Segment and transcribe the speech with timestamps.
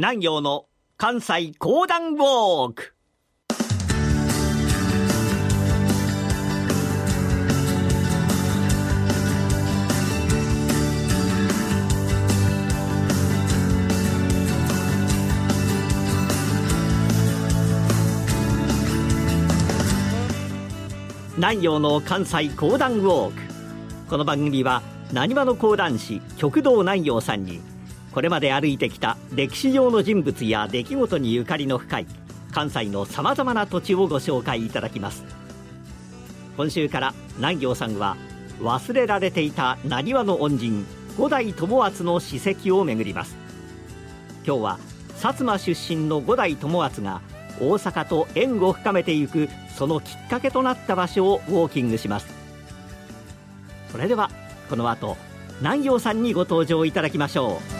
[0.00, 0.66] 南陽の
[0.96, 2.94] 関西講談ウォーク。
[21.38, 23.42] 南陽の関西講談ウォーク。
[24.08, 24.80] この番組は
[25.12, 27.60] なにわの講談師極道南陽さんに
[28.18, 32.06] これまで歩いてきた歴史上の人物や出来事にゆかりの深い
[32.50, 35.22] 関西のさまざまな土地をご紹介いただきます。
[36.56, 38.16] 今週から南陽さんは
[38.60, 40.84] 忘れられていたなにわの恩人
[41.16, 43.36] 五代友厚の史跡を巡ります。
[44.44, 44.78] 今日は
[45.10, 47.20] 薩摩出身の五代友厚が
[47.60, 52.26] 大阪と縁を深めていくそのきっかけとなった場所をウォーキングします。
[53.92, 54.28] それでは
[54.68, 55.16] この後
[55.60, 57.77] 南陽さんにご登場いただきましょう。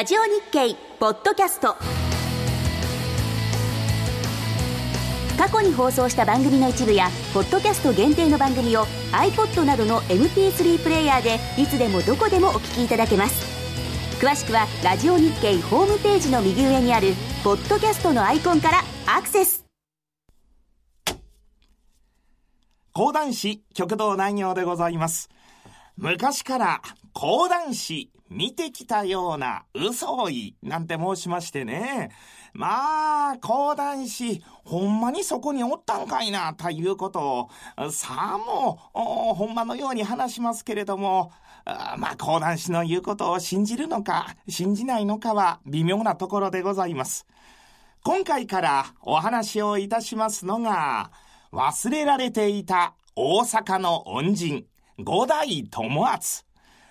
[0.00, 1.76] ラジオ日経ポッドキャスト。
[5.36, 13.44] 過去に放送した番組の一部やポッドキャスト限定の番組を iPod などの MP3 プレイヤーでいつでもどこでもお聞きいただけます。
[14.24, 17.12] 詳しくはラジオ日経ホームページの右上にある
[17.44, 19.66] ポッドキャストのアイコンからアクセス。
[22.94, 25.28] 講談師極道南陽でございます。
[25.98, 26.80] 昔から
[27.12, 32.10] 講談師見てきたような嘘を言いなんて申しましてね。
[32.52, 41.32] まあ、講談師、ほんまにそこにおったんかいな、ということを、さあもう、ほんまのように話しますけれども、
[41.64, 47.26] まあ、講談師の言うことを信じるのか、信じないのかは微妙なところでございます。
[48.02, 51.10] 今回からお話をいたしますのが、
[51.52, 54.66] 忘れられていた大阪の恩人、
[54.98, 56.49] 五代友厚。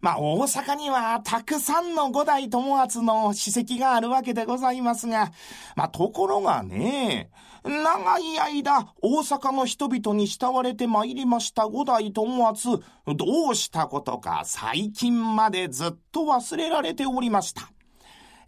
[0.00, 5.30] まあ、大阪にはたくさんの五代友厚の史跡があるわけでございますが、
[5.76, 7.30] まあ、ところがね、
[7.64, 12.68] 長い間、大阪の人々に慕われてまいりました五代友厚、
[13.06, 17.70] どうしたことか最近までずっと忘れられておりました。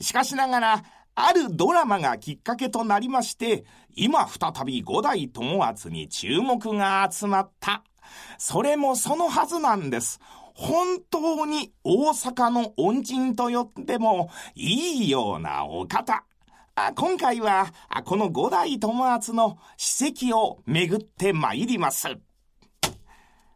[0.01, 0.85] しかしながら、
[1.15, 7.85] あるドラマがきっかけとなりまして、今再び五代友厚に注目が集まった。
[8.39, 10.21] それもそのはずなんです。
[10.55, 16.25] 本当に大阪の恩人と呼んでもいいようなお方。
[16.95, 17.73] 今回は、
[18.05, 22.09] この五代友厚の史跡を巡って参ります。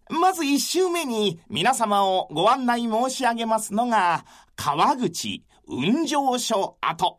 [0.09, 4.25] まず一周目に皆様をご案内申し上げますのが、
[4.55, 7.19] 川口雲上所跡。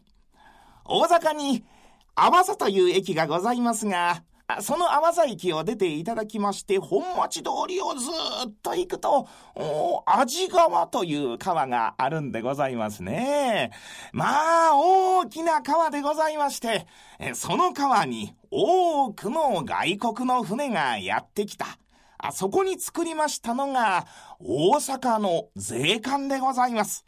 [0.85, 1.65] 大阪に、
[2.15, 4.23] 阿波佐という駅がございますが、
[4.61, 8.09] その阿波佐駅を出ていただきまして、本町通りをず
[8.47, 9.27] っと行くと、
[10.05, 13.71] 味川という川があるんでございますね。
[14.13, 16.87] まあ、大きな川でございまして、
[17.33, 21.65] その川に多くの外国の船がやってきた。
[22.17, 24.07] あそこに作りましたのが、
[24.39, 27.05] 大阪の税関でございます。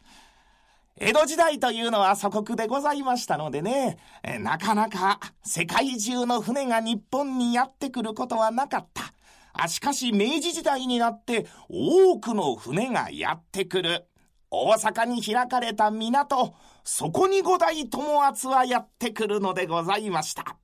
[1.02, 3.96] 江戸時代というのは祖国でございましたのでね、
[4.40, 9.14] なかなか世界中の船が日本にやってくることはなかった。
[9.54, 14.08] あしかし明治時代になって多くの船がやってくる。
[14.50, 20.58] 大阪に開かれた港、そこに五代友厚はやってくるのでございました。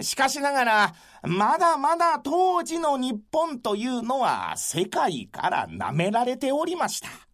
[0.00, 0.94] しかしながら、
[1.24, 7.25] まだまだ当時の日本というのは世界から舐められておりました。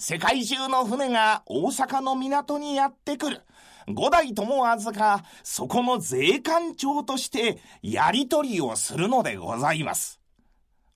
[0.00, 3.42] 世界中の船が大阪の港にやってくる。
[3.88, 10.20] 五代友厚がそこの税関長としてやり取りをするのでございます。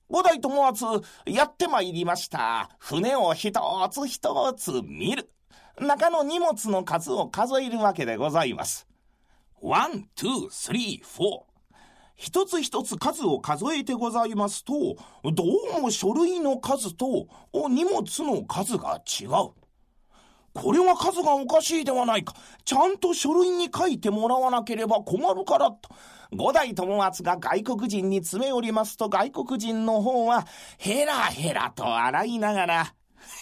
[0.09, 0.85] 五代友厚
[1.25, 2.69] やってまいりました。
[2.79, 3.51] 船を一
[3.91, 5.29] つ一つ見る。
[5.81, 8.87] 中の荷物の数を数えるわけでございます。
[9.61, 11.41] one, two, three, four.
[12.15, 14.73] 一つ一つ数を数えてございますと、
[15.23, 15.43] ど
[15.77, 17.27] うも書類の数と
[17.69, 19.29] 荷物の数が違う。
[20.53, 22.35] これは数がおかしいではないか。
[22.63, 25.89] ちゃんと書類に書いてもらわなければ困るからと。
[26.31, 32.93] 五代友厚が外国人に詰め寄りますと外国人の方はヘラヘラと洗いながら、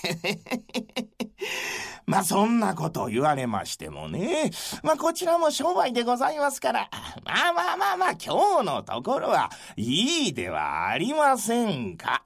[2.05, 4.51] まあそんなこと言われましてもね、
[4.83, 6.89] まあこちらも商売でございますから、
[7.23, 12.23] まあまあまあまあ今日のところはいいではありませんか。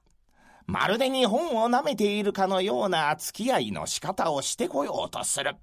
[0.67, 5.55] まるで日本を舐めているかのような付き合いの仕方をしてこようとする。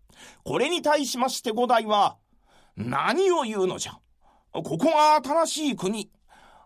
[0.45, 2.17] これに対しまして五代は、
[2.77, 3.99] 何を言うのじゃ。
[4.53, 6.11] ここが新しい国。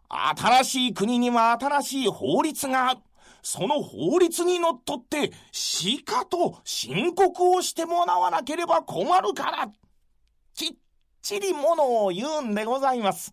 [0.08, 3.00] 新しい国には新しい法律がある。
[3.42, 9.68] その法律にのっとって、しかと申告をしてもらわなければ困るから、
[10.54, 10.76] きっ
[11.22, 13.32] ちりものを言うんでございます。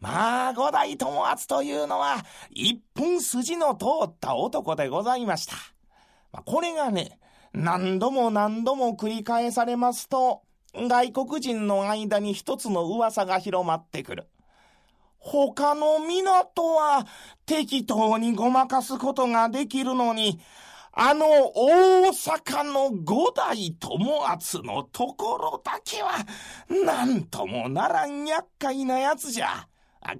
[0.00, 5.54] まあ、五代友厚というのは、一本筋の通った男でございました。
[6.32, 7.18] まあ、これがね、
[7.52, 10.42] 何度も何度も繰り返されますと、
[10.74, 14.28] 外国人の間に一つの噂が広まってくる。
[15.20, 17.06] 他の港は
[17.46, 20.40] 適当にごまかすことができるのに、
[20.92, 26.12] あの大阪の五代友厚のところだけは、
[26.84, 29.68] なんともならん厄介なやつじゃ。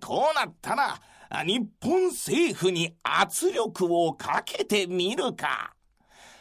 [0.00, 1.00] こうなったら、
[1.44, 5.74] 日本政府に圧力をかけてみるか。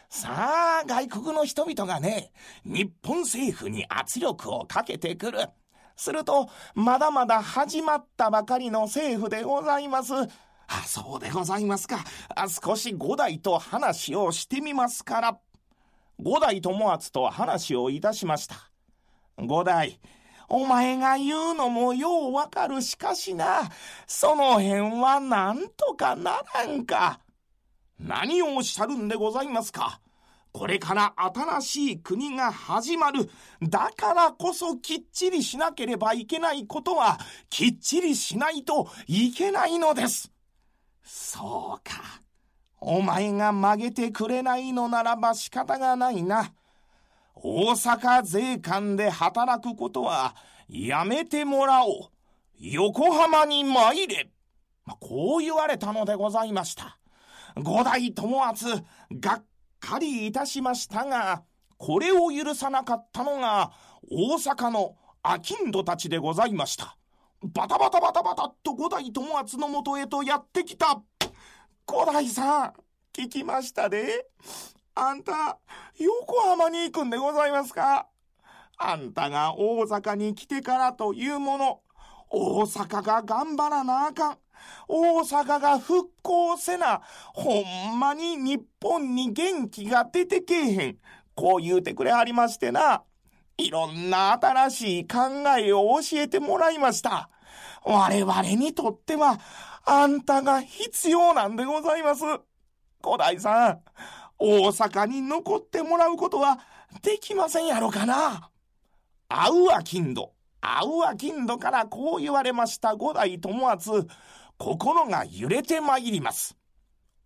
[0.09, 2.31] さあ、外国の人々がね、
[2.65, 5.39] 日本政府に圧力をかけてくる。
[5.99, 10.13] すると、まだまだ始まったばかりの政府でございます。
[10.15, 10.27] あ、
[10.85, 12.05] そうでございますか。
[12.35, 15.39] あ少し五代と話をしてみますから。
[16.17, 18.71] 五代友厚と話をいたしました。
[19.37, 19.99] 五代、
[20.47, 23.69] お前が言うのもようわかるしかしな、
[24.07, 27.19] その辺はなんとかならんか。
[27.99, 29.99] 何をおっしゃるんでございますか
[30.51, 33.29] これから新しい国が始まる。
[33.61, 37.19] だからこそきっちりしなければいけないことは、
[37.49, 40.31] きっちりしないといけないのです。
[41.03, 42.21] そうか。
[42.81, 46.53] お前が曲げてくれないのならば仕方がないな。
[47.35, 50.35] 大阪税関で働くことは
[50.67, 52.09] やめてもらおう。
[52.59, 54.29] 横浜に参れ。
[54.99, 56.97] こう言われたのでございました。
[57.55, 58.65] 五代友厚、
[59.11, 59.45] がっ
[59.79, 61.43] かりいたしましたが、
[61.77, 63.71] これを許さなかったのが、
[64.11, 66.97] 大阪の商人たちでございました。
[67.41, 71.01] バタバタバタバタっと五代友厚のもとへとやってきた。
[71.85, 72.73] 五代さん、
[73.13, 74.27] 聞きましたで。
[74.95, 75.57] あんた、
[75.97, 78.07] 横浜に行くんでございますか？
[78.77, 81.81] あんたが大阪に来てからというもの、
[82.29, 84.37] 大阪が頑張らなあかん。
[84.87, 87.01] 大阪が復興せな、
[87.33, 87.61] ほ
[87.93, 90.97] んまに日本に元気が出てけえへん。
[91.35, 93.03] こう言うてくれはりましてな。
[93.57, 95.19] いろんな新しい考
[95.57, 97.29] えを教えてもらいました。
[97.83, 99.39] 我々にとっては、
[99.85, 102.23] あんたが必要なんでございます。
[103.03, 103.79] 古代さん、
[104.37, 106.59] 大阪に残ってもらうことは
[107.01, 108.49] できませんやろかな。
[109.29, 114.07] あうあ金土、あうあ金土からこう言われました五代友厚。
[114.59, 116.57] 心が揺れてまいります。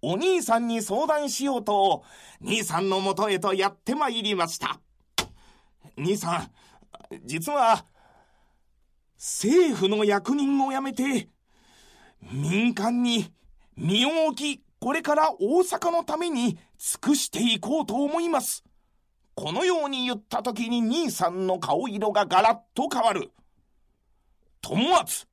[0.04, 2.04] お兄さんに相談しようと、
[2.40, 4.80] 兄さんのもとへとやってまいりました。
[5.98, 6.52] 兄さん、
[7.26, 7.86] 実は、
[9.18, 11.28] 政府の役人を辞めて、
[12.32, 13.34] 民間に
[13.76, 18.64] 身を置き、これから大阪のために尽くしていこうと思います。
[19.34, 23.32] このように言った時に兄さんの顔色がガラッと変わる。
[24.62, 25.28] 友厚、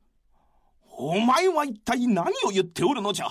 [1.03, 3.29] お前は一体何を言っておるのじゃ？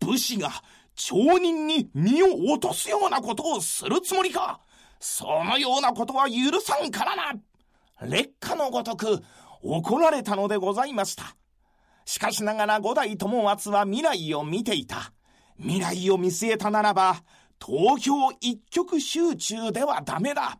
[0.00, 0.50] 武士が
[0.96, 4.60] 町人に身を落とすようなことをするつもりか？
[4.98, 7.32] そのようなことは許さんからな
[8.02, 9.22] 劣化のごとく
[9.62, 11.36] 怒られたのでございました。
[12.04, 15.12] しかしながら五代友厚は未来を見ていた。
[15.58, 17.22] 未来を見据えたならば、
[17.64, 20.58] 東京一極集中ではダメだ。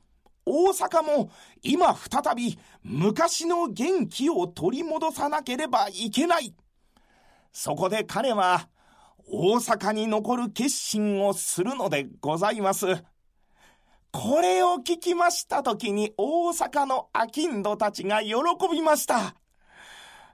[0.50, 1.30] 大阪も
[1.62, 6.54] 今再び昔の元気を取り戻さなければいけない。
[7.52, 8.69] そこで彼は
[9.26, 12.87] 大阪に残る決心をするのでございます。
[14.12, 18.35] これを聞きましたときに大阪の商人たちが喜
[18.73, 19.37] びました。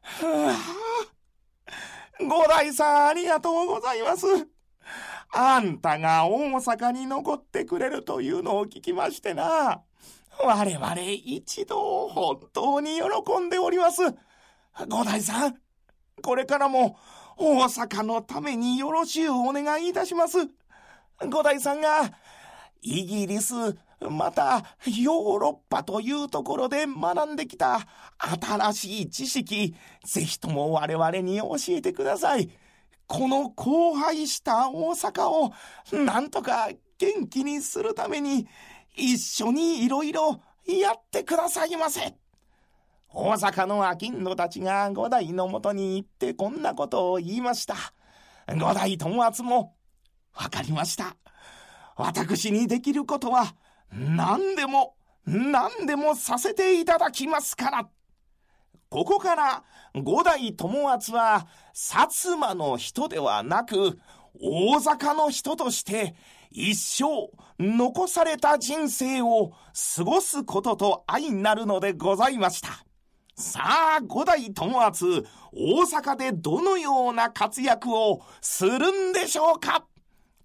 [0.00, 0.54] ふぅ。
[2.20, 4.26] 五代さんありがとうございます。
[5.30, 9.82] あんたが大阪に残ってくれるというのを聞きましてな。
[10.42, 14.02] 我々一同本当に喜んでおります。
[14.88, 15.56] 五代さん、
[16.22, 16.98] これからも
[17.38, 20.38] 大阪のためによろしゅうお願いいたします。
[21.28, 22.12] 五代さんが
[22.82, 23.54] イギリス、
[24.00, 27.80] またヨーロッパというところで学んできた
[28.18, 29.74] 新しい知識、
[30.04, 32.50] ぜひとも我々に教えてください。
[33.06, 35.52] この荒廃した大阪を
[35.92, 38.46] なんとか元気にするために
[38.96, 42.16] 一緒にいろいろやってくださいませ。
[43.08, 47.76] 大阪の商人たちが五代のもとに行ってこんなことを言いました。
[48.48, 49.74] 五代友厚も、
[50.34, 51.16] わかりました。
[51.96, 53.54] 私にできることは
[53.90, 57.88] 何でも何でもさせていただきますから。
[58.88, 63.98] ここから五代友厚は薩摩の人ではなく
[64.40, 66.14] 大阪の人として
[66.58, 69.52] 一生残された人生を
[69.96, 72.70] 過ごすことと相なるのでございました。
[73.34, 73.60] さ
[73.98, 79.84] あ、五代友厚、大阪でどのような活躍をするんでしょうか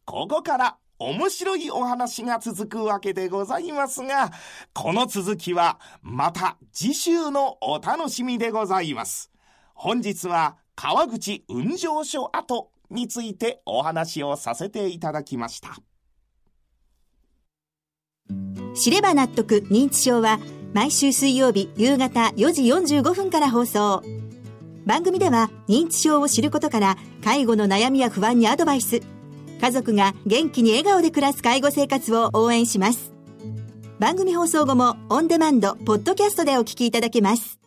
[0.04, 4.32] ここから面白いお話が続くわけでございますが、
[4.74, 9.32] この続きはまた次週のお楽しみでございます。
[9.74, 15.78] 本日は川口運上所跡についてお話をさせていただきました。
[18.74, 20.40] 知れば納得認知症は
[20.74, 24.04] 毎週水曜日夕方4時45分から放送。
[24.86, 29.02] 番組では認知症を知ることから介護の悩みや不安にアドバイス。
[29.62, 33.12] 家族が元気に笑顔で暮らす介護生活を応援します。
[34.00, 37.61] 番組放送後もオンデマンド、ポッドキャストでお聞きいただけます。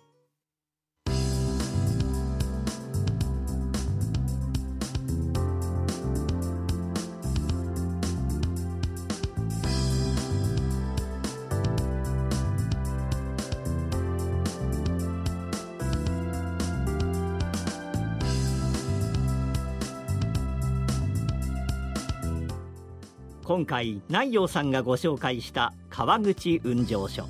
[23.54, 27.28] 今回南陽さんがご紹介した川口運上所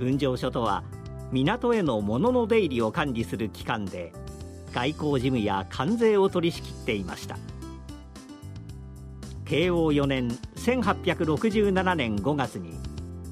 [0.00, 0.82] 運上所とは
[1.30, 4.12] 港への物の出入りを管理する機関で
[4.72, 7.38] 外交事務や関税を取り仕切っていました。
[9.44, 12.74] 慶応4年1867年5月に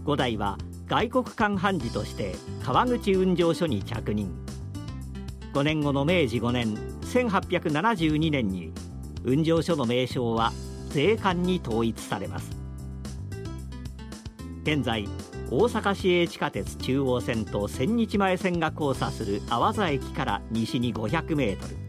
[0.04, 4.32] 五代は外国間判事として川口運上所に着任。
[5.54, 8.72] 5年後の明治5年1872年に
[9.24, 10.52] 運上所の名称は
[10.92, 12.50] 税関に統一されます。
[14.62, 15.08] 現在
[15.50, 21.82] 大阪市営地下鉄中央線と千日前線が交差する阿波座駅から西に500メートル。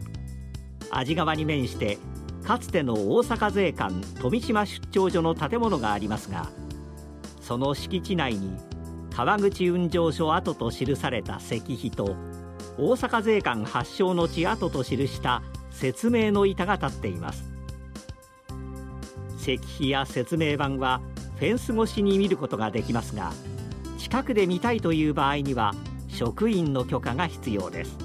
[0.90, 1.98] 安治川に面して
[2.44, 6.50] かつての大阪税関富島出張所の建物がありますが
[7.40, 8.56] その敷地内に
[9.10, 12.16] 川口運上所跡と記された石碑と
[12.76, 17.53] 大阪税関発祥の地跡と記した説明の板が立っています。
[19.44, 21.02] 石碑や説明板は
[21.36, 23.30] フェンス越しに見ることができますが
[23.98, 25.74] 近くで見たいという場合には
[26.08, 27.98] 職員の許可が必要です。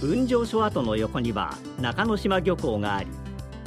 [0.00, 3.10] 雲上所跡の横には中之島漁港があり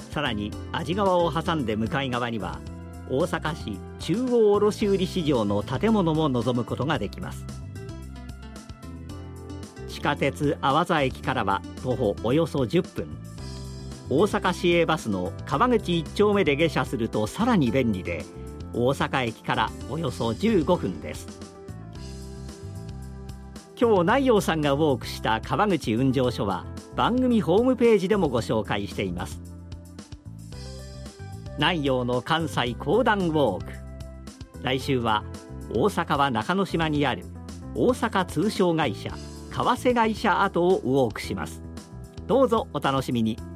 [0.09, 2.59] さらに安治川を挟んで向かい側には
[3.07, 7.45] 大阪市中央卸売市場の建物も望むことができます。
[9.89, 13.22] 地下鉄阿波座駅からは徒歩およそ10分。
[14.15, 18.23] 大阪市営バスの川口1丁目で下車するとさらに便利で
[18.71, 21.27] 大阪駅からおよそ15分です。
[23.75, 26.63] 今日南陽さんがウォークした川口運上所は
[26.95, 29.41] 番組ホームページでもご紹介しています。
[31.57, 33.73] 南陽の関西講談ウォーク。
[34.61, 35.23] 来週は
[35.73, 37.25] 大阪は中之島にある
[37.73, 39.17] 大阪通商会社為
[39.49, 41.63] 替会社跡をウォークします。
[42.27, 43.52] どうぞお楽しみに。